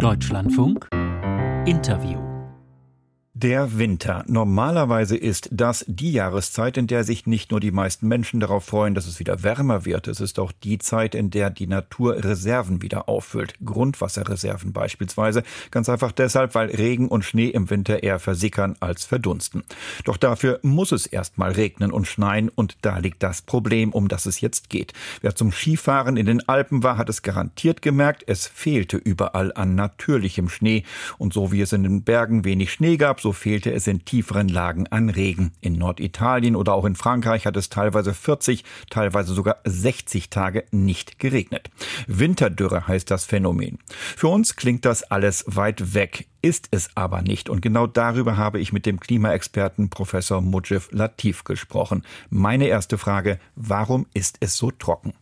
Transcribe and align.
Deutschlandfunk. 0.00 0.88
Interview 1.66 2.29
der 3.40 3.78
Winter. 3.78 4.22
Normalerweise 4.28 5.16
ist 5.16 5.48
das 5.50 5.84
die 5.88 6.12
Jahreszeit, 6.12 6.76
in 6.76 6.86
der 6.86 7.04
sich 7.04 7.26
nicht 7.26 7.50
nur 7.50 7.58
die 7.58 7.70
meisten 7.70 8.06
Menschen 8.06 8.38
darauf 8.38 8.66
freuen, 8.66 8.94
dass 8.94 9.06
es 9.06 9.18
wieder 9.18 9.42
wärmer 9.42 9.86
wird. 9.86 10.08
Es 10.08 10.20
ist 10.20 10.38
auch 10.38 10.52
die 10.52 10.78
Zeit, 10.78 11.14
in 11.14 11.30
der 11.30 11.48
die 11.48 11.66
Natur 11.66 12.22
Reserven 12.22 12.82
wieder 12.82 13.08
auffüllt. 13.08 13.54
Grundwasserreserven 13.64 14.72
beispielsweise. 14.72 15.42
Ganz 15.70 15.88
einfach 15.88 16.12
deshalb, 16.12 16.54
weil 16.54 16.68
Regen 16.68 17.08
und 17.08 17.24
Schnee 17.24 17.48
im 17.48 17.70
Winter 17.70 18.02
eher 18.02 18.18
versickern 18.18 18.76
als 18.80 19.06
verdunsten. 19.06 19.64
Doch 20.04 20.18
dafür 20.18 20.60
muss 20.62 20.92
es 20.92 21.06
erstmal 21.06 21.52
regnen 21.52 21.92
und 21.92 22.06
schneien 22.06 22.50
und 22.50 22.76
da 22.82 22.98
liegt 22.98 23.22
das 23.22 23.40
Problem, 23.40 23.92
um 23.92 24.08
das 24.08 24.26
es 24.26 24.42
jetzt 24.42 24.68
geht. 24.68 24.92
Wer 25.22 25.34
zum 25.34 25.50
Skifahren 25.50 26.18
in 26.18 26.26
den 26.26 26.46
Alpen 26.46 26.82
war, 26.82 26.98
hat 26.98 27.08
es 27.08 27.22
garantiert 27.22 27.80
gemerkt. 27.80 28.22
Es 28.26 28.46
fehlte 28.46 28.98
überall 28.98 29.50
an 29.54 29.74
natürlichem 29.74 30.50
Schnee. 30.50 30.84
Und 31.16 31.32
so 31.32 31.52
wie 31.52 31.62
es 31.62 31.72
in 31.72 31.84
den 31.84 32.02
Bergen 32.02 32.44
wenig 32.44 32.72
Schnee 32.72 32.98
gab, 32.98 33.20
so 33.20 33.29
fehlte 33.32 33.72
es 33.72 33.86
in 33.86 34.04
tieferen 34.04 34.48
Lagen 34.48 34.86
an 34.88 35.10
Regen. 35.10 35.52
In 35.60 35.74
Norditalien 35.74 36.56
oder 36.56 36.74
auch 36.74 36.84
in 36.84 36.96
Frankreich 36.96 37.46
hat 37.46 37.56
es 37.56 37.68
teilweise 37.68 38.14
40, 38.14 38.64
teilweise 38.90 39.34
sogar 39.34 39.56
60 39.64 40.30
Tage 40.30 40.64
nicht 40.70 41.18
geregnet. 41.18 41.70
Winterdürre 42.06 42.88
heißt 42.88 43.10
das 43.10 43.24
Phänomen. 43.24 43.78
Für 43.88 44.28
uns 44.28 44.56
klingt 44.56 44.84
das 44.84 45.02
alles 45.02 45.44
weit 45.46 45.94
weg, 45.94 46.26
ist 46.42 46.68
es 46.70 46.90
aber 46.94 47.22
nicht. 47.22 47.48
Und 47.48 47.62
genau 47.62 47.86
darüber 47.86 48.36
habe 48.36 48.60
ich 48.60 48.72
mit 48.72 48.86
dem 48.86 49.00
Klimaexperten 49.00 49.90
Professor 49.90 50.40
Mujib 50.40 50.88
Latif 50.90 51.44
gesprochen. 51.44 52.02
Meine 52.30 52.66
erste 52.66 52.98
Frage, 52.98 53.38
warum 53.56 54.06
ist 54.14 54.36
es 54.40 54.56
so 54.56 54.70
trocken? 54.70 55.14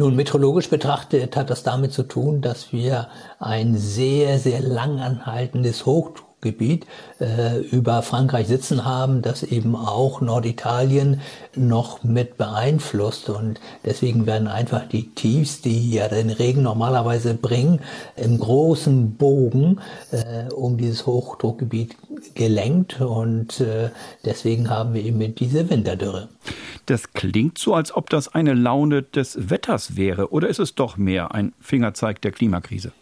Nun, 0.00 0.14
meteorologisch 0.14 0.70
betrachtet 0.70 1.36
hat 1.36 1.50
das 1.50 1.64
damit 1.64 1.92
zu 1.92 2.04
tun, 2.04 2.40
dass 2.40 2.72
wir 2.72 3.08
ein 3.40 3.76
sehr, 3.76 4.38
sehr 4.38 4.60
langanhaltendes 4.60 5.86
Hochdruck 5.86 6.27
Gebiet 6.40 6.86
äh, 7.20 7.58
über 7.58 8.02
Frankreich 8.02 8.46
sitzen 8.46 8.84
haben, 8.84 9.22
das 9.22 9.42
eben 9.42 9.74
auch 9.74 10.20
Norditalien 10.20 11.20
noch 11.56 12.04
mit 12.04 12.38
beeinflusst. 12.38 13.28
Und 13.28 13.60
deswegen 13.84 14.26
werden 14.26 14.46
einfach 14.46 14.88
die 14.88 15.10
Tiefs, 15.14 15.60
die 15.62 15.90
ja 15.90 16.08
den 16.08 16.30
Regen 16.30 16.62
normalerweise 16.62 17.34
bringen, 17.34 17.80
im 18.16 18.38
großen 18.38 19.14
Bogen 19.14 19.80
äh, 20.12 20.52
um 20.52 20.76
dieses 20.76 21.06
Hochdruckgebiet 21.06 21.96
gelenkt. 22.34 23.00
Und 23.00 23.60
äh, 23.60 23.90
deswegen 24.24 24.70
haben 24.70 24.94
wir 24.94 25.02
eben 25.04 25.34
diese 25.34 25.68
Winterdürre. 25.68 26.28
Das 26.86 27.12
klingt 27.12 27.58
so, 27.58 27.74
als 27.74 27.94
ob 27.94 28.08
das 28.10 28.28
eine 28.34 28.54
Laune 28.54 29.02
des 29.02 29.50
Wetters 29.50 29.96
wäre. 29.96 30.32
Oder 30.32 30.48
ist 30.48 30.58
es 30.58 30.74
doch 30.74 30.96
mehr 30.96 31.34
ein 31.34 31.52
Fingerzeig 31.60 32.22
der 32.22 32.32
Klimakrise? 32.32 32.92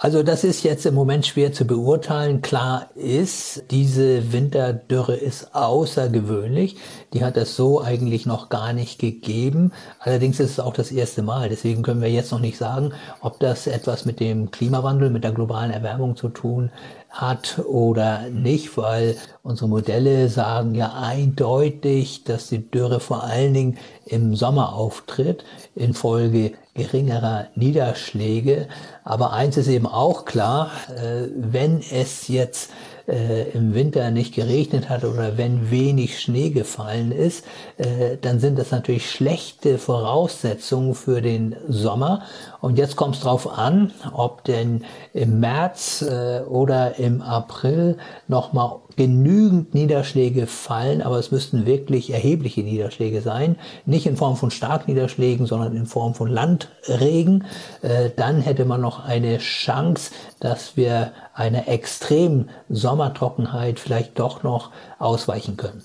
Also 0.00 0.22
das 0.22 0.44
ist 0.44 0.62
jetzt 0.62 0.86
im 0.86 0.94
Moment 0.94 1.26
schwer 1.26 1.52
zu 1.52 1.66
beurteilen. 1.66 2.40
Klar 2.40 2.86
ist, 2.94 3.64
diese 3.72 4.32
Winterdürre 4.32 5.16
ist 5.16 5.56
außergewöhnlich. 5.56 6.76
Die 7.12 7.24
hat 7.24 7.36
es 7.36 7.56
so 7.56 7.82
eigentlich 7.82 8.24
noch 8.24 8.48
gar 8.48 8.72
nicht 8.72 9.00
gegeben. 9.00 9.72
Allerdings 9.98 10.38
ist 10.38 10.52
es 10.52 10.60
auch 10.60 10.72
das 10.72 10.92
erste 10.92 11.22
Mal. 11.22 11.48
Deswegen 11.48 11.82
können 11.82 12.00
wir 12.00 12.12
jetzt 12.12 12.30
noch 12.30 12.38
nicht 12.38 12.58
sagen, 12.58 12.92
ob 13.22 13.40
das 13.40 13.66
etwas 13.66 14.04
mit 14.04 14.20
dem 14.20 14.52
Klimawandel, 14.52 15.10
mit 15.10 15.24
der 15.24 15.32
globalen 15.32 15.72
Erwärmung 15.72 16.14
zu 16.14 16.28
tun 16.28 16.70
hat 17.10 17.60
oder 17.66 18.28
nicht, 18.30 18.76
weil 18.76 19.16
unsere 19.42 19.68
Modelle 19.68 20.28
sagen 20.28 20.74
ja 20.74 20.92
eindeutig, 20.94 22.24
dass 22.24 22.48
die 22.48 22.70
Dürre 22.70 23.00
vor 23.00 23.24
allen 23.24 23.54
Dingen 23.54 23.78
im 24.04 24.36
Sommer 24.36 24.74
auftritt, 24.74 25.44
infolge 25.74 26.52
geringerer 26.74 27.48
Niederschläge. 27.54 28.68
Aber 29.04 29.32
eins 29.32 29.56
ist 29.56 29.68
eben 29.68 29.86
auch 29.86 30.24
klar, 30.24 30.70
äh, 30.94 31.28
wenn 31.34 31.80
es 31.80 32.28
jetzt 32.28 32.70
äh, 33.08 33.50
im 33.50 33.74
Winter 33.74 34.10
nicht 34.10 34.34
geregnet 34.34 34.88
hat 34.88 35.04
oder 35.04 35.38
wenn 35.38 35.70
wenig 35.70 36.20
Schnee 36.20 36.50
gefallen 36.50 37.10
ist, 37.10 37.44
äh, 37.78 38.16
dann 38.20 38.38
sind 38.38 38.58
das 38.58 38.70
natürlich 38.70 39.10
schlechte 39.10 39.78
Voraussetzungen 39.78 40.94
für 40.94 41.22
den 41.22 41.56
Sommer. 41.68 42.22
Und 42.60 42.78
jetzt 42.78 42.96
kommt 42.96 43.16
es 43.16 43.22
darauf 43.22 43.58
an, 43.58 43.92
ob 44.12 44.44
denn 44.44 44.84
im 45.14 45.40
März 45.40 46.02
äh, 46.02 46.40
oder 46.42 46.98
im 46.98 47.22
April 47.22 47.96
nochmal 48.26 48.76
genügend 48.98 49.74
Niederschläge 49.74 50.48
fallen, 50.48 51.02
aber 51.02 51.20
es 51.20 51.30
müssten 51.30 51.66
wirklich 51.66 52.12
erhebliche 52.12 52.62
Niederschläge 52.62 53.20
sein, 53.20 53.54
nicht 53.86 54.06
in 54.06 54.16
Form 54.16 54.36
von 54.36 54.50
Starkniederschlägen, 54.50 55.46
sondern 55.46 55.76
in 55.76 55.86
Form 55.86 56.16
von 56.16 56.28
Landregen. 56.28 57.44
Äh, 57.82 58.10
dann 58.16 58.40
hätte 58.40 58.64
man 58.64 58.80
noch 58.80 59.04
eine 59.04 59.38
Chance, 59.38 60.10
dass 60.40 60.76
wir 60.76 61.12
einer 61.32 61.68
extremen 61.68 62.50
Sommertrockenheit 62.68 63.78
vielleicht 63.78 64.18
doch 64.18 64.42
noch 64.42 64.72
ausweichen 64.98 65.56
können. 65.56 65.84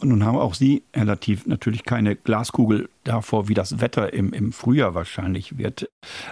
Und 0.00 0.10
nun 0.10 0.24
haben 0.24 0.38
auch 0.38 0.54
Sie, 0.54 0.84
Herr 0.92 1.06
Latif, 1.06 1.46
natürlich 1.46 1.84
keine 1.84 2.14
Glaskugel 2.14 2.88
davor, 3.02 3.48
wie 3.48 3.54
das 3.54 3.80
Wetter 3.80 4.12
im, 4.12 4.32
im 4.32 4.52
Frühjahr 4.52 4.94
wahrscheinlich 4.94 5.58
wird. 5.58 5.88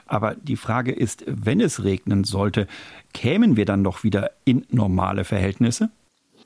Aber 0.06 0.36
die 0.36 0.56
Frage 0.56 0.92
ist, 0.92 1.24
wenn 1.26 1.60
es 1.60 1.82
regnen 1.82 2.22
sollte, 2.22 2.68
kämen 3.14 3.56
wir 3.56 3.64
dann 3.64 3.82
doch 3.82 4.04
wieder 4.04 4.30
in 4.44 4.64
normale 4.70 5.24
Verhältnisse? 5.24 5.90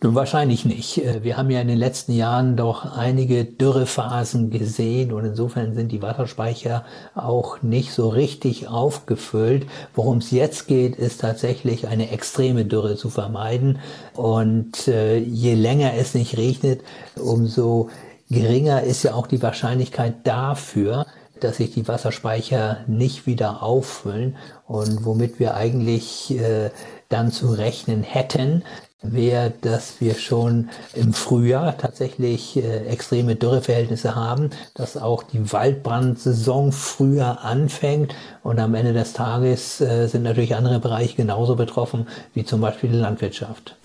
Nun 0.01 0.15
wahrscheinlich 0.15 0.65
nicht. 0.65 0.99
Äh, 0.99 1.25
wir 1.25 1.37
haben 1.37 1.51
ja 1.51 1.61
in 1.61 1.67
den 1.67 1.79
letzten 1.79 2.13
Jahren 2.13 2.57
doch 2.57 2.97
einige 2.97 3.45
Dürrephasen 3.45 4.51
gesehen 4.51 5.13
und 5.13 5.25
insofern 5.25 5.75
sind 5.75 5.91
die 5.91 6.03
Wasserspeicher 6.03 6.85
auch 7.17 7.63
nicht 7.63 7.93
so 7.93 8.09
richtig 8.09 8.69
aufgefüllt. 8.69 9.67
Worum 9.97 10.19
es 10.19 10.31
jetzt 10.31 10.69
geht, 10.69 10.95
ist 10.95 11.21
tatsächlich 11.21 11.89
eine 11.89 12.13
extreme 12.13 12.65
Dürre 12.65 12.95
zu 12.95 13.11
vermeiden. 13.11 13.81
Und 14.15 14.87
äh, 14.87 15.19
je 15.19 15.55
länger 15.55 15.95
es 15.95 16.15
nicht 16.15 16.37
regnet, 16.37 16.83
umso 17.17 17.91
geringer 18.31 18.85
ist 18.85 19.03
ja 19.03 19.15
auch 19.15 19.27
die 19.27 19.43
Wahrscheinlichkeit 19.43 20.15
dafür, 20.25 21.07
dass 21.41 21.57
sich 21.57 21.73
die 21.73 21.87
Wasserspeicher 21.89 22.79
nicht 22.87 23.27
wieder 23.27 23.63
auffüllen 23.63 24.37
und 24.67 25.05
womit 25.05 25.39
wir 25.39 25.55
eigentlich 25.55 26.37
äh, 26.39 26.71
dann 27.09 27.33
zu 27.33 27.49
rechnen 27.49 28.03
hätten, 28.03 28.63
wäre, 29.01 29.53
dass 29.61 30.01
wir 30.01 30.15
schon 30.15 30.71
im 30.95 31.13
Frühjahr 31.13 31.79
tatsächlich 31.79 32.57
äh, 32.57 32.87
extreme 32.87 33.37
Dürreverhältnisse 33.37 34.17
haben, 34.17 34.51
dass 34.75 34.97
auch 34.97 35.23
die 35.23 35.53
Waldbrandsaison 35.53 36.73
früher 36.73 37.45
anfängt 37.45 38.15
und 38.43 38.59
am 38.59 38.75
Ende 38.75 38.93
des 38.93 39.13
Tages 39.13 39.81
äh, 39.81 40.09
sind 40.09 40.25
natürlich 40.25 40.57
andere 40.57 40.81
Bereiche 40.81 41.15
genauso 41.15 41.55
betroffen 41.55 42.09
wie 42.35 42.45
zum 42.45 42.61
Beispiel 42.61 42.91
die 42.91 42.97
Landwirtschaft. 42.97 43.77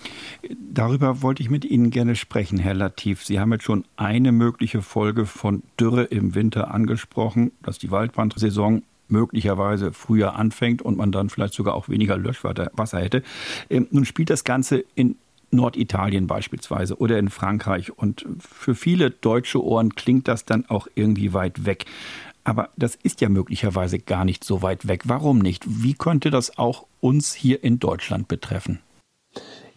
Darüber 0.73 1.22
wollte 1.22 1.44
ich 1.44 1.50
mit 1.50 1.63
Ihnen 1.63 1.91
gerne 1.91 2.16
sprechen, 2.16 2.57
Herr 2.57 2.73
Latif. 2.73 3.23
Sie 3.23 3.40
haben 3.40 3.53
jetzt 3.53 3.63
schon 3.63 3.85
eine 3.95 4.31
mögliche 4.31 4.81
Folge 4.81 5.25
von 5.25 5.63
Dürre 5.79 6.03
im 6.05 6.35
Winter 6.35 6.73
angesprochen, 6.73 7.51
dass 7.61 7.78
die 7.78 7.91
Waldbrandsaison 7.91 8.81
möglicherweise 9.08 9.94
früher 9.94 10.36
anfängt 10.36 10.81
und 10.81 10.97
man 10.97 11.12
dann 11.12 11.30
vielleicht 11.30 11.53
sogar 11.53 11.75
auch 11.75 11.90
weniger 11.90 12.18
Löschwasser 12.18 13.00
hätte. 13.00 13.24
Ähm, 13.69 13.88
nun 13.91 14.06
spielt 14.06 14.30
das 14.30 14.44
Ganze 14.44 14.84
in 14.96 15.16
Norditalien 15.52 16.28
beispielsweise 16.28 16.97
oder 16.97 17.19
in 17.19 17.30
Frankreich. 17.30 17.97
Und 17.97 18.25
für 18.40 18.75
viele 18.75 19.12
deutsche 19.12 19.64
Ohren 19.64 19.96
klingt 19.96 20.28
das 20.28 20.46
dann 20.46 20.66
auch 20.68 20.88
irgendwie 20.96 21.34
weit 21.34 21.66
weg. 21.66 21.86
Aber 22.44 22.69
das 22.75 22.96
ist 22.96 23.22
ja 23.22 23.30
möglicherweise 23.30 24.00
gar 24.00 24.25
nicht 24.25 24.44
so 24.44 24.62
weit 24.62 24.88
weg. 24.88 25.03
Warum 25.06 25.40
nicht? 25.40 25.64
Wie 25.66 25.94
könnte 25.94 26.30
das 26.30 26.58
auch 26.58 26.85
uns 27.00 27.34
hier 27.34 27.64
in 27.64 27.80
Deutschland 27.80 28.28
betreffen? 28.28 28.80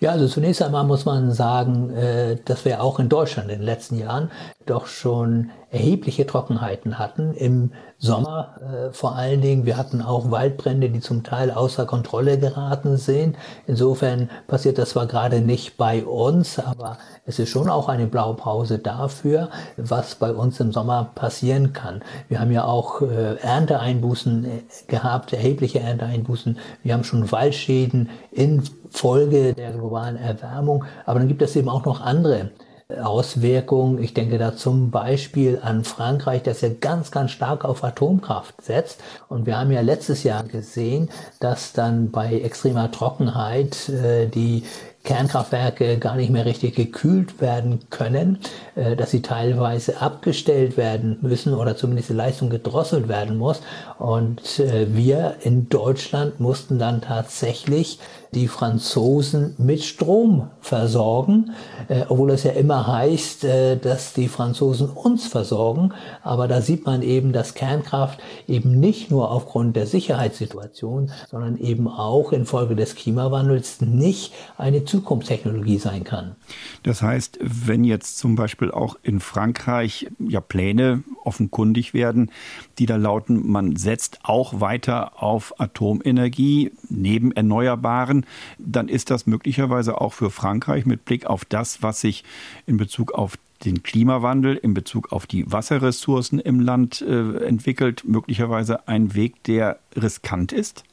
Ja, 0.01 0.11
also 0.11 0.29
zunächst 0.29 0.61
einmal 0.61 0.85
muss 0.85 1.07
man 1.07 1.33
sagen, 1.33 1.91
äh, 1.91 2.37
dass 2.45 2.65
wir 2.65 2.83
auch 2.83 2.99
in 2.99 3.09
Deutschland 3.09 3.51
in 3.51 3.59
den 3.59 3.65
letzten 3.65 3.99
Jahren 3.99 4.31
doch 4.71 4.87
schon 4.87 5.51
erhebliche 5.71 6.27
Trockenheiten 6.27 6.99
hatten. 6.99 7.35
Im 7.35 7.73
Sommer 7.99 8.61
äh, 8.61 8.93
vor 8.93 9.17
allen 9.17 9.41
Dingen. 9.41 9.65
Wir 9.65 9.77
hatten 9.77 10.03
auch 10.03 10.31
Waldbrände, 10.31 10.91
die 10.91 11.01
zum 11.01 11.23
Teil 11.23 11.51
außer 11.51 11.87
Kontrolle 11.87 12.39
geraten 12.39 12.99
sind. 12.99 13.37
Insofern 13.67 14.31
passiert 14.49 14.79
das 14.79 14.91
zwar 14.91 15.07
gerade 15.07 15.41
nicht 15.41 15.77
bei 15.77 16.05
uns, 16.05 16.59
aber 16.59 16.99
es 17.25 17.39
ist 17.39 17.49
schon 17.49 17.71
auch 17.71 17.89
eine 17.89 18.07
Blaupause 18.07 18.79
dafür, 18.79 19.49
was 19.77 20.15
bei 20.15 20.33
uns 20.33 20.61
im 20.61 20.73
Sommer 20.73 21.11
passieren 21.15 21.73
kann. 21.73 22.03
Wir 22.29 22.41
haben 22.41 22.53
ja 22.53 22.65
auch 22.65 23.01
äh, 23.03 23.37
Ernteeinbußen 23.37 24.45
äh, 24.45 24.49
gehabt, 24.89 25.33
erhebliche 25.33 25.81
Ernteeinbußen. 25.81 26.59
Wir 26.83 26.95
haben 26.95 27.05
schon 27.05 27.33
Waldschäden 27.33 28.11
in 28.31 28.63
Folge 28.91 29.55
der 29.55 29.73
globalen 29.73 30.17
Erwärmung. 30.17 30.85
Aber 31.07 31.19
dann 31.19 31.29
gibt 31.29 31.43
es 31.43 31.57
eben 31.57 31.69
auch 31.69 31.85
noch 31.85 32.01
andere 32.01 32.51
Auswirkungen. 32.89 34.01
Ich 34.01 34.15
denke 34.15 34.39
da 34.39 34.57
zum 34.57 34.93
Beispiel 34.93 35.59
an 35.61 35.83
Frankreich, 35.83 36.45
das 36.45 36.61
ja 36.61 36.69
ganz, 36.69 37.11
ganz 37.11 37.33
stark 37.33 37.65
auf 37.65 37.83
Atomkraft 37.83 38.63
setzt. 38.63 39.01
Und 39.29 39.45
wir 39.45 39.59
haben 39.59 39.73
ja 39.73 39.81
letztes 39.81 40.23
Jahr 40.23 40.45
gesehen, 40.45 41.11
dass 41.41 41.73
dann 41.73 42.13
bei 42.13 42.41
extremer 42.41 42.93
Trockenheit 42.93 43.89
äh, 43.89 44.29
die 44.29 44.63
Kernkraftwerke 45.03 45.99
gar 45.99 46.17
nicht 46.17 46.31
mehr 46.31 46.45
richtig 46.45 46.75
gekühlt 46.75 47.41
werden 47.41 47.89
können, 47.91 48.39
äh, 48.75 48.95
dass 48.95 49.11
sie 49.11 49.23
teilweise 49.23 50.01
abgestellt 50.01 50.77
werden 50.77 51.19
müssen 51.23 51.55
oder 51.55 51.77
zumindest 51.77 52.11
die 52.11 52.15
Leistung 52.15 52.51
gedrosselt 52.51 53.09
werden 53.09 53.37
muss. 53.37 53.63
Und 53.99 54.61
äh, 54.61 54.95
wir 54.95 55.37
in 55.43 55.69
Deutschland 55.69 56.39
mussten 56.41 56.79
dann 56.79 57.01
tatsächlich 57.01 57.99
die 58.37 58.49
Franzosen 58.49 59.55
mit 59.57 59.83
Strom 59.83 60.51
versorgen, 60.61 61.53
äh, 61.89 62.03
obwohl 62.09 62.31
es 62.31 62.45
ja 62.45 62.53
immer 62.53 62.87
heißt, 62.87 63.45
äh, 63.45 63.77
dass 63.79 64.13
die 64.13 64.29
Franzosen 64.29 64.91
uns 64.91 65.27
versorgen. 65.27 65.95
Aber 66.23 66.47
da 66.47 66.61
sieht 66.61 66.85
man 66.85 67.01
eben, 67.01 67.33
dass 67.33 67.55
Kernkraft 67.55 68.21
eben 68.47 68.79
nicht 68.79 69.11
nur 69.11 69.31
aufgrund 69.31 69.75
der 69.75 69.87
Sicherheitssituation, 69.87 71.11
sondern 71.31 71.57
eben 71.57 71.89
auch 71.89 72.31
infolge 72.33 72.77
des 72.77 72.95
Klimawandels 72.95 73.81
nicht 73.81 74.35
eine 74.59 74.85
Zukunftstechnologie 74.85 75.79
sein 75.79 76.05
kann. 76.05 76.37
Das 76.83 77.01
heißt, 77.01 77.39
wenn 77.41 77.85
jetzt 77.85 78.19
zum 78.19 78.37
Beispiel 78.37 78.71
auch 78.71 78.97
in 79.03 79.19
Frankreich 79.19 80.09
ja 80.19 80.41
Pläne 80.41 81.03
offenkundig 81.27 81.95
werden, 81.95 82.31
die 82.79 82.87
da 82.87 82.97
lauten, 82.97 83.51
man 83.51 83.77
setzt 83.77 84.21
auch 84.23 84.61
weiter 84.61 85.23
auf 85.23 85.61
Atomenergie 85.61 86.73
neben 86.89 87.33
Erneuerbaren, 87.33 88.27
dann 88.59 88.89
ist 88.89 89.11
das 89.11 89.27
möglicherweise 89.27 90.01
auch 90.01 90.13
für 90.13 90.31
Frankreich 90.31 90.87
mit 90.87 91.05
Blick 91.05 91.27
auf 91.27 91.45
das, 91.45 91.83
was 91.83 92.01
sich 92.01 92.25
in 92.67 92.77
Bezug 92.77 93.13
auf 93.13 93.39
den 93.65 93.83
Klimawandel 93.83 94.57
in 94.57 94.75
Bezug 94.75 95.13
auf 95.13 95.27
die 95.27 95.51
Wasserressourcen 95.51 96.39
im 96.39 96.61
Land 96.61 97.01
äh, 97.01 97.45
entwickelt, 97.45 98.05
möglicherweise 98.07 98.87
ein 98.87 99.15
Weg, 99.15 99.43
der 99.45 99.79
riskant 99.97 100.53
ist? 100.53 100.85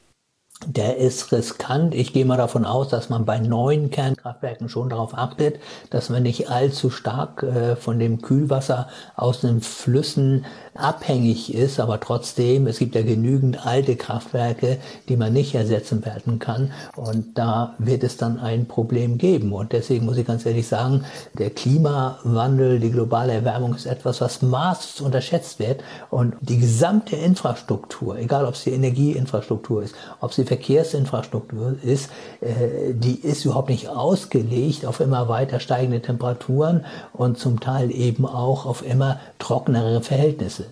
Der 0.66 0.96
ist 0.96 1.30
riskant. 1.32 1.94
Ich 1.94 2.12
gehe 2.12 2.24
mal 2.24 2.36
davon 2.36 2.64
aus, 2.64 2.88
dass 2.88 3.10
man 3.10 3.24
bei 3.24 3.38
neuen 3.38 3.90
Kernkraftwerken 3.90 4.68
schon 4.68 4.88
darauf 4.88 5.12
achtet, 5.14 5.60
dass 5.90 6.08
man 6.08 6.22
nicht 6.22 6.48
allzu 6.48 6.90
stark 6.90 7.42
äh, 7.42 7.76
von 7.76 7.98
dem 7.98 8.22
Kühlwasser 8.22 8.88
aus 9.16 9.40
den 9.40 9.60
Flüssen 9.60 10.46
abhängig 10.74 11.54
ist, 11.54 11.78
aber 11.78 12.00
trotzdem, 12.00 12.66
es 12.66 12.78
gibt 12.78 12.94
ja 12.94 13.02
genügend 13.02 13.64
alte 13.66 13.96
Kraftwerke, 13.96 14.78
die 15.08 15.16
man 15.16 15.32
nicht 15.32 15.54
ersetzen 15.54 16.04
werden 16.04 16.38
kann. 16.38 16.72
Und 16.96 17.38
da 17.38 17.74
wird 17.78 18.02
es 18.02 18.16
dann 18.16 18.40
ein 18.40 18.66
Problem 18.66 19.18
geben. 19.18 19.52
Und 19.52 19.72
deswegen 19.72 20.06
muss 20.06 20.16
ich 20.16 20.26
ganz 20.26 20.46
ehrlich 20.46 20.66
sagen, 20.66 21.04
der 21.38 21.50
Klimawandel, 21.50 22.80
die 22.80 22.90
globale 22.90 23.34
Erwärmung 23.34 23.74
ist 23.74 23.86
etwas, 23.86 24.20
was 24.20 24.42
maßlos 24.42 25.00
unterschätzt 25.00 25.58
wird. 25.58 25.82
Und 26.10 26.34
die 26.40 26.58
gesamte 26.58 27.16
Infrastruktur, 27.16 28.18
egal 28.18 28.46
ob 28.46 28.54
es 28.54 28.64
die 28.64 28.72
Energieinfrastruktur 28.72 29.82
ist, 29.82 29.94
ob 30.20 30.30
es 30.30 30.36
die 30.36 30.44
Verkehrsinfrastruktur 30.54 31.76
ist, 31.82 32.10
äh, 32.40 32.94
die 32.94 33.18
ist 33.20 33.44
überhaupt 33.44 33.70
nicht 33.70 33.88
ausgelegt 33.88 34.86
auf 34.86 35.00
immer 35.00 35.28
weiter 35.28 35.58
steigende 35.58 36.00
Temperaturen 36.00 36.84
und 37.12 37.38
zum 37.38 37.58
Teil 37.58 37.90
eben 37.90 38.24
auch 38.24 38.64
auf 38.64 38.86
immer 38.86 39.18
trockenere 39.40 40.00
Verhältnisse. 40.00 40.66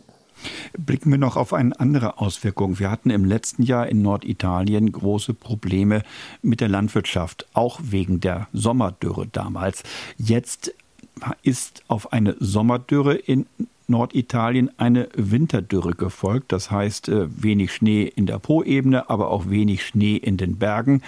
Blicken 0.76 1.10
wir 1.10 1.18
noch 1.18 1.36
auf 1.36 1.52
eine 1.52 1.78
andere 1.78 2.18
Auswirkung. 2.18 2.78
Wir 2.78 2.90
hatten 2.90 3.10
im 3.10 3.24
letzten 3.24 3.62
Jahr 3.62 3.88
in 3.88 4.02
Norditalien 4.02 4.90
große 4.90 5.34
Probleme 5.34 6.02
mit 6.42 6.60
der 6.60 6.68
Landwirtschaft, 6.68 7.46
auch 7.52 7.80
wegen 7.82 8.20
der 8.20 8.48
Sommerdürre 8.52 9.26
damals. 9.26 9.82
Jetzt 10.16 10.72
ist 11.42 11.82
auf 11.88 12.12
eine 12.12 12.36
Sommerdürre 12.38 13.14
in 13.14 13.46
Norditalien 13.92 14.70
eine 14.78 15.08
Winterdürre 15.14 15.92
gefolgt. 15.92 16.50
Das 16.50 16.70
heißt, 16.70 17.08
äh, 17.08 17.28
wenig 17.42 17.72
Schnee 17.72 18.04
in 18.04 18.26
der 18.26 18.40
Poebene, 18.40 19.08
aber 19.08 19.30
auch 19.30 19.48
wenig 19.48 19.86
Schnee 19.86 20.16
in 20.16 20.36
den 20.36 20.58
Bergen. 20.58 21.02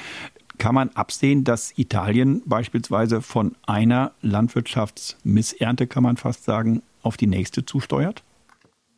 Kann 0.59 0.77
man 0.77 0.91
absehen, 0.91 1.43
dass 1.43 1.77
Italien 1.77 2.43
beispielsweise 2.47 3.23
von 3.23 3.57
einer 3.67 4.13
Landwirtschaftsmissernte, 4.23 5.89
kann 5.89 6.05
man 6.05 6.17
fast 6.17 6.45
sagen, 6.45 6.83
auf 7.03 7.17
die 7.17 7.27
nächste 7.27 7.67
zusteuert? 7.67 8.23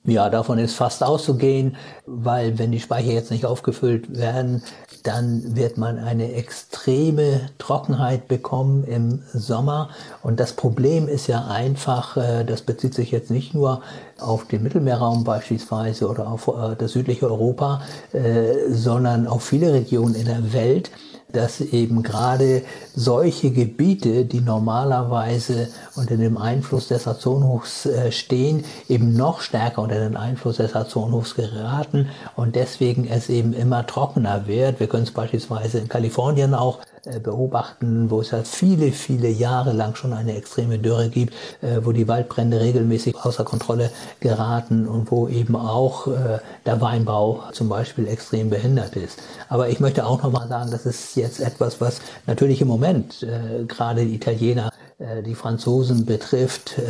Ja, 0.06 0.30
davon 0.30 0.60
ist 0.60 0.74
fast 0.74 1.02
auszugehen, 1.02 1.76
weil 2.06 2.60
wenn 2.60 2.70
die 2.70 2.78
Speicher 2.78 3.10
jetzt 3.10 3.32
nicht 3.32 3.44
aufgefüllt 3.44 4.16
werden, 4.16 4.62
dann 5.02 5.56
wird 5.56 5.78
man 5.78 5.98
eine 5.98 6.32
extreme 6.34 7.50
Trockenheit 7.58 8.28
bekommen 8.28 8.84
im 8.84 9.22
Sommer. 9.32 9.90
Und 10.22 10.38
das 10.38 10.52
Problem 10.52 11.08
ist 11.08 11.26
ja 11.26 11.48
einfach, 11.48 12.16
äh, 12.16 12.44
das 12.44 12.62
bezieht 12.62 12.94
sich 12.94 13.10
jetzt 13.10 13.32
nicht 13.32 13.52
nur 13.52 13.82
auf 14.20 14.46
den 14.46 14.62
Mittelmeerraum 14.62 15.24
beispielsweise 15.24 16.08
oder 16.08 16.28
auf 16.28 16.46
äh, 16.46 16.76
das 16.78 16.92
südliche 16.92 17.26
Europa, 17.26 17.82
äh, 18.12 18.70
sondern 18.70 19.26
auf 19.26 19.42
viele 19.42 19.72
Regionen 19.72 20.14
in 20.14 20.26
der 20.26 20.52
Welt 20.52 20.92
dass 21.32 21.60
eben 21.60 22.02
gerade 22.02 22.62
solche 22.94 23.50
Gebiete, 23.50 24.24
die 24.24 24.40
normalerweise 24.40 25.68
unter 25.94 26.16
dem 26.16 26.38
Einfluss 26.38 26.88
des 26.88 27.06
Ozonhochs 27.06 27.86
äh, 27.86 28.12
stehen, 28.12 28.64
eben 28.88 29.14
noch 29.14 29.40
stärker 29.40 29.82
unter 29.82 29.98
den 29.98 30.16
Einfluss 30.16 30.56
des 30.56 30.74
Ozonhochs 30.74 31.34
geraten 31.34 32.08
und 32.36 32.56
deswegen 32.56 33.06
es 33.06 33.28
eben 33.28 33.52
immer 33.52 33.86
trockener 33.86 34.46
wird. 34.46 34.80
Wir 34.80 34.86
können 34.86 35.04
es 35.04 35.10
beispielsweise 35.10 35.78
in 35.78 35.88
Kalifornien 35.88 36.54
auch 36.54 36.78
beobachten, 37.20 38.10
wo 38.10 38.20
es 38.20 38.30
ja 38.30 38.42
viele, 38.42 38.92
viele 38.92 39.28
Jahre 39.28 39.72
lang 39.72 39.94
schon 39.94 40.12
eine 40.12 40.36
extreme 40.36 40.78
Dürre 40.78 41.08
gibt, 41.08 41.34
äh, 41.62 41.80
wo 41.82 41.92
die 41.92 42.08
Waldbrände 42.08 42.60
regelmäßig 42.60 43.16
außer 43.16 43.44
Kontrolle 43.44 43.90
geraten 44.20 44.86
und 44.86 45.10
wo 45.10 45.28
eben 45.28 45.56
auch 45.56 46.06
äh, 46.06 46.38
der 46.64 46.80
Weinbau 46.80 47.42
zum 47.52 47.68
Beispiel 47.68 48.08
extrem 48.08 48.50
behindert 48.50 48.96
ist. 48.96 49.18
Aber 49.48 49.68
ich 49.68 49.80
möchte 49.80 50.06
auch 50.06 50.22
nochmal 50.22 50.48
sagen, 50.48 50.70
das 50.70 50.86
ist 50.86 51.16
jetzt 51.16 51.40
etwas, 51.40 51.80
was 51.80 52.00
natürlich 52.26 52.60
im 52.60 52.68
Moment 52.68 53.26
gerade 53.68 54.04
die 54.04 54.14
Italiener 54.14 54.70
die 54.98 55.34
Franzosen 55.34 56.06
betrifft. 56.06 56.80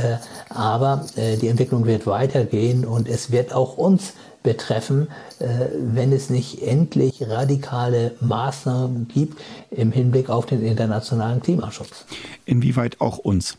Aber 0.48 1.04
die 1.16 1.48
Entwicklung 1.48 1.86
wird 1.86 2.06
weitergehen 2.06 2.84
und 2.84 3.08
es 3.08 3.32
wird 3.32 3.52
auch 3.52 3.76
uns 3.76 4.12
betreffen, 4.46 5.08
äh, 5.40 5.46
wenn 5.76 6.12
es 6.12 6.30
nicht 6.30 6.62
endlich 6.62 7.28
radikale 7.28 8.14
Maßnahmen 8.20 9.08
gibt 9.08 9.42
im 9.72 9.90
Hinblick 9.90 10.30
auf 10.30 10.46
den 10.46 10.62
internationalen 10.62 11.42
Klimaschutz. 11.42 12.06
Inwieweit 12.44 13.00
auch 13.00 13.18
uns? 13.18 13.58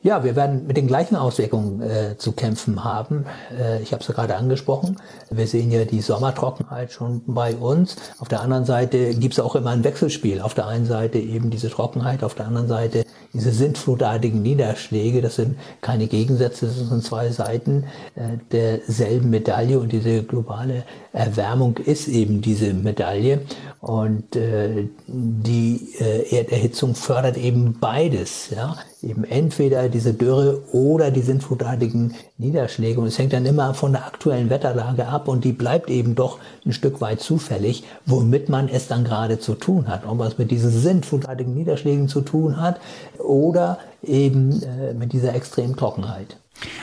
Ja, 0.00 0.22
wir 0.22 0.36
werden 0.36 0.68
mit 0.68 0.76
den 0.76 0.86
gleichen 0.86 1.16
Auswirkungen 1.16 1.82
äh, 1.82 2.16
zu 2.16 2.30
kämpfen 2.30 2.84
haben. 2.84 3.26
Äh, 3.58 3.82
ich 3.82 3.92
habe 3.92 4.00
es 4.00 4.06
ja 4.06 4.14
gerade 4.14 4.36
angesprochen. 4.36 4.96
Wir 5.28 5.48
sehen 5.48 5.72
ja 5.72 5.84
die 5.84 6.00
Sommertrockenheit 6.00 6.92
schon 6.92 7.22
bei 7.26 7.56
uns. 7.56 7.96
Auf 8.20 8.28
der 8.28 8.40
anderen 8.40 8.64
Seite 8.64 9.12
gibt 9.16 9.34
es 9.34 9.40
auch 9.40 9.56
immer 9.56 9.70
ein 9.70 9.82
Wechselspiel. 9.82 10.40
Auf 10.40 10.54
der 10.54 10.68
einen 10.68 10.86
Seite 10.86 11.18
eben 11.18 11.50
diese 11.50 11.68
Trockenheit, 11.68 12.22
auf 12.22 12.36
der 12.36 12.46
anderen 12.46 12.68
Seite 12.68 13.04
diese 13.32 13.50
sintflutartigen 13.50 14.40
Niederschläge. 14.40 15.20
Das 15.20 15.34
sind 15.34 15.58
keine 15.80 16.06
Gegensätze, 16.06 16.66
das 16.66 16.76
sind 16.76 17.02
zwei 17.02 17.30
Seiten 17.30 17.84
äh, 18.14 18.38
derselben 18.52 19.30
Medaille. 19.30 19.80
Und 19.80 19.90
diese 19.90 20.22
globale 20.22 20.84
Erwärmung 21.18 21.76
ist 21.78 22.06
eben 22.08 22.40
diese 22.40 22.72
Medaille. 22.72 23.40
Und 23.80 24.34
äh, 24.36 24.88
die 25.06 25.88
äh, 26.00 26.36
Erderhitzung 26.36 26.94
fördert 26.94 27.36
eben 27.36 27.78
beides. 27.80 28.50
Ja? 28.50 28.76
Eben 29.02 29.24
entweder 29.24 29.88
diese 29.88 30.14
Dürre 30.14 30.62
oder 30.72 31.10
die 31.10 31.20
sintflutartigen 31.20 32.14
Niederschläge. 32.38 33.00
Und 33.00 33.06
es 33.06 33.18
hängt 33.18 33.32
dann 33.32 33.46
immer 33.46 33.74
von 33.74 33.92
der 33.92 34.06
aktuellen 34.06 34.50
Wetterlage 34.50 35.06
ab 35.06 35.28
und 35.28 35.44
die 35.44 35.52
bleibt 35.52 35.90
eben 35.90 36.14
doch 36.14 36.38
ein 36.64 36.72
Stück 36.72 37.00
weit 37.00 37.20
zufällig, 37.20 37.84
womit 38.06 38.48
man 38.48 38.68
es 38.68 38.88
dann 38.88 39.04
gerade 39.04 39.38
zu 39.38 39.54
tun 39.54 39.88
hat. 39.88 40.06
Ob 40.06 40.18
man 40.18 40.28
es 40.28 40.38
mit 40.38 40.50
diesen 40.50 40.70
sintflutartigen 40.70 41.54
Niederschlägen 41.54 42.08
zu 42.08 42.20
tun 42.20 42.60
hat 42.60 42.80
oder 43.18 43.78
eben 44.02 44.62
äh, 44.62 44.94
mit 44.94 45.12
dieser 45.12 45.34
extremen 45.34 45.76
Trockenheit. 45.76 46.38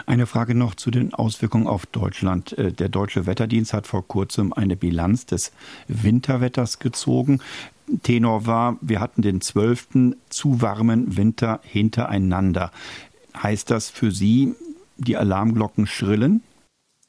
Eine 0.06 0.26
Frage 0.26 0.56
noch 0.56 0.76
zu 0.76 0.92
den 0.92 1.14
Auswirkungen 1.14 1.68
auf 1.68 1.86
Deutschland. 1.86 2.58
Äh, 2.58 2.72
der 2.72 2.90
Deutsche 2.90 3.26
Wetterdienst 3.26 3.74
hat 3.74 3.88
vor 3.88 4.08
kurzem 4.08 4.54
eine 4.54 4.76
Bilanz 4.76 5.26
des 5.26 5.52
Winterwetters 5.88 6.80
gezogen. 6.80 7.40
Tenor 8.04 8.46
war, 8.46 8.78
wir 8.82 9.00
hatten 9.00 9.22
den 9.22 9.42
zwölften 9.42 10.16
zu 10.30 10.62
warmen 10.62 11.18
Winter 11.18 11.60
hintereinander. 11.64 12.72
Heißt 13.42 13.70
das 13.70 13.90
für 13.90 14.12
Sie, 14.12 14.56
die 14.98 15.18
Alarmglocken 15.18 15.88
schrillen? 15.88 16.42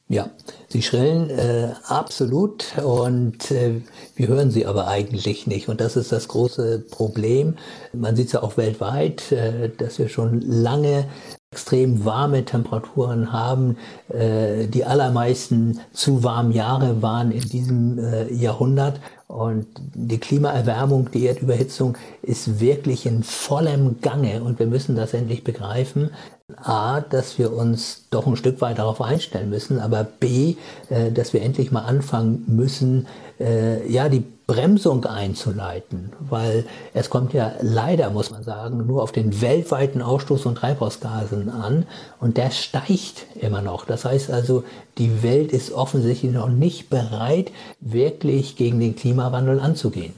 Ja, 0.09 0.29
sie 0.69 0.81
schrillen 0.81 1.29
äh, 1.29 1.73
absolut 1.85 2.77
und 2.77 3.51
äh, 3.51 3.81
wir 4.15 4.27
hören 4.29 4.51
sie 4.51 4.65
aber 4.65 4.87
eigentlich 4.87 5.47
nicht. 5.47 5.67
Und 5.67 5.81
das 5.81 5.97
ist 5.97 6.13
das 6.13 6.29
große 6.29 6.85
Problem. 6.89 7.57
Man 7.91 8.15
sieht 8.15 8.27
es 8.27 8.31
ja 8.31 8.41
auch 8.41 8.55
weltweit, 8.55 9.33
äh, 9.33 9.69
dass 9.77 9.99
wir 9.99 10.07
schon 10.07 10.39
lange 10.39 11.07
extrem 11.51 12.05
warme 12.05 12.45
Temperaturen 12.45 13.33
haben. 13.33 13.77
Äh, 14.07 14.67
die 14.67 14.85
allermeisten 14.85 15.81
zu 15.91 16.23
warmen 16.23 16.53
Jahre 16.53 17.01
waren 17.01 17.31
in 17.31 17.41
diesem 17.41 17.99
äh, 17.99 18.31
Jahrhundert. 18.33 19.01
Und 19.27 19.67
die 19.93 20.19
Klimaerwärmung, 20.19 21.11
die 21.11 21.25
Erdüberhitzung 21.25 21.97
ist 22.21 22.61
wirklich 22.61 23.05
in 23.05 23.23
vollem 23.23 23.99
Gange 23.99 24.41
und 24.41 24.57
wir 24.59 24.67
müssen 24.67 24.95
das 24.95 25.13
endlich 25.13 25.43
begreifen. 25.43 26.11
A, 26.55 27.01
dass 27.01 27.37
wir 27.37 27.51
uns 27.51 28.05
doch 28.09 28.25
ein 28.25 28.37
Stück 28.37 28.61
weit 28.61 28.79
darauf 28.79 29.01
einstellen 29.01 29.49
müssen, 29.49 29.79
aber 29.81 30.05
B, 30.05 30.55
äh, 30.89 31.11
dass 31.11 31.33
wir 31.33 31.41
endlich 31.41 31.73
mal 31.73 31.81
anfangen 31.81 32.45
müssen, 32.47 33.05
äh, 33.37 33.85
ja, 33.91 34.07
die 34.07 34.23
Bremsung 34.47 35.03
einzuleiten, 35.03 36.13
weil 36.21 36.65
es 36.93 37.09
kommt 37.09 37.33
ja 37.33 37.51
leider, 37.59 38.11
muss 38.11 38.31
man 38.31 38.43
sagen, 38.43 38.87
nur 38.87 39.03
auf 39.03 39.11
den 39.11 39.41
weltweiten 39.41 40.01
Ausstoß 40.01 40.43
von 40.43 40.55
Treibhausgasen 40.55 41.49
an 41.49 41.85
und 42.21 42.37
der 42.37 42.51
steigt 42.51 43.25
immer 43.35 43.61
noch. 43.61 43.83
Das 43.83 44.05
heißt 44.05 44.31
also, 44.31 44.63
die 44.97 45.23
Welt 45.23 45.51
ist 45.51 45.73
offensichtlich 45.73 46.31
noch 46.31 46.47
nicht 46.47 46.89
bereit, 46.89 47.51
wirklich 47.81 48.55
gegen 48.55 48.79
den 48.79 48.95
Klimawandel 48.95 49.59
anzugehen. 49.59 50.13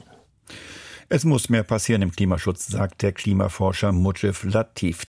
Es 1.08 1.24
muss 1.24 1.48
mehr 1.48 1.64
passieren 1.64 2.02
im 2.02 2.12
Klimaschutz, 2.12 2.68
sagt 2.68 3.02
der 3.02 3.10
Klimaforscher 3.10 3.90
Mujib 3.90 4.44
Latif. 4.44 5.10